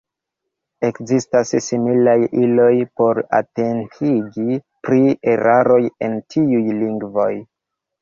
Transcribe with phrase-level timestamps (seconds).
[0.87, 2.15] Ekzistas similaj
[2.47, 2.71] iloj
[3.03, 5.81] por atentigi pri eraroj
[6.11, 7.33] en tiuj lingvoj.